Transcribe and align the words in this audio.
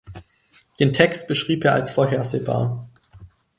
Den 0.79 0.93
Text 0.93 1.27
beschrieb 1.27 1.63
er 1.63 1.75
als 1.75 1.91
vorhersehbar. 1.91 2.89